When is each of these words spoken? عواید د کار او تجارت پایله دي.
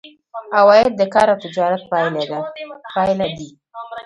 عواید 0.57 0.91
د 0.95 1.01
کار 1.13 1.27
او 1.31 1.37
تجارت 1.45 1.81
پایله 2.93 3.27
دي. 3.37 3.49